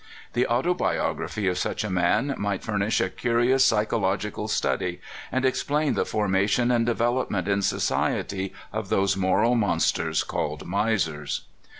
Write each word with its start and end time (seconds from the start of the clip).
The 0.33 0.47
autobiography 0.47 1.47
of 1.47 1.59
such 1.59 1.83
a 1.83 1.89
man 1.91 2.33
might 2.35 2.63
furnish 2.63 2.99
a 2.99 3.07
curious 3.11 3.63
psychological 3.63 4.47
study, 4.47 4.99
and 5.31 5.45
explain 5.45 5.93
the 5.93 6.07
formation 6.07 6.71
and 6.71 6.87
development 6.87 7.47
in 7.47 7.61
society 7.61 8.51
of 8.73 8.89
those 8.89 9.15
moral 9.15 9.53
monsters 9.53 10.23
called 10.23 10.65
misers. 10.67 11.41